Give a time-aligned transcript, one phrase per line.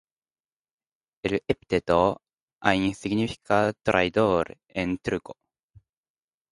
[1.23, 2.23] El epíteto
[2.61, 5.35] "Hain" significa "traidor" en turco.